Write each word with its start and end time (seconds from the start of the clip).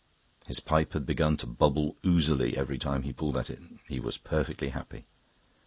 His 0.47 0.59
pipe 0.59 0.93
had 0.93 1.05
begun 1.05 1.37
to 1.37 1.45
bubble 1.45 1.95
oozily 2.03 2.57
every 2.57 2.79
time 2.79 3.03
he 3.03 3.13
pulled 3.13 3.37
at 3.37 3.51
it. 3.51 3.59
He 3.87 3.99
was 3.99 4.17
perfectly 4.17 4.69
happy. 4.69 5.05